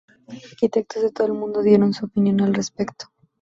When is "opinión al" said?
2.07-2.55